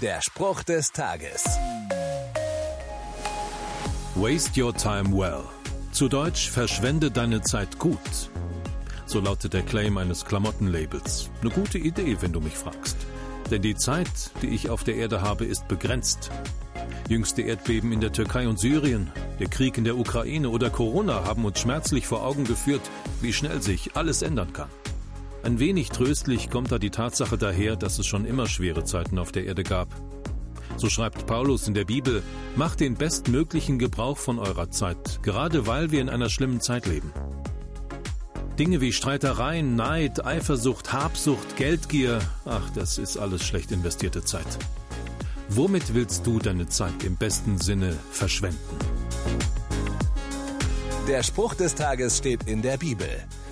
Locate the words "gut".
7.78-7.98